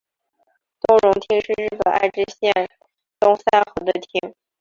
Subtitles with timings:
[0.81, 2.51] 东荣町是日本爱知县
[3.19, 4.33] 东三河的町。